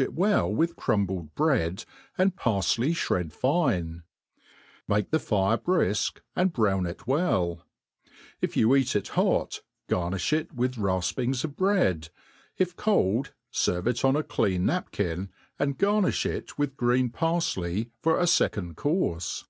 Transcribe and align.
it 0.00 0.14
well 0.14 0.48
with 0.48 0.76
crumbled 0.76 1.34
bread 1.34 1.84
and 2.16 2.36
parfley, 2.36 2.94
(bred 3.08 3.32
fine; 3.32 4.04
make 4.86 5.10
the 5.10 5.18
fire 5.18 5.58
briflc, 5.58 6.20
and 6.36 6.52
brown 6.52 6.86
it 6.86 7.04
welL 7.08 7.66
If 8.40 8.56
you 8.56 8.68
e^t 8.68 8.94
it 8.94 9.08
hot, 9.08 9.60
gar 9.88 10.12
niih 10.12 10.32
it 10.34 10.52
with 10.52 10.76
rafpings 10.76 11.42
of 11.42 11.56
bread; 11.56 12.10
if 12.58 12.76
cold, 12.76 13.32
ferve 13.52 13.88
it 13.88 14.04
on 14.04 14.14
a 14.14 14.22
.c/ean 14.22 14.64
napkin, 14.66 15.30
and 15.58 15.76
garriiih 15.76 16.24
it 16.26 16.56
with 16.56 16.76
green 16.76 17.10
parfley 17.10 17.90
for 18.00 18.20
a 18.20 18.26
fecond 18.26 18.76
courfe. 18.76 19.46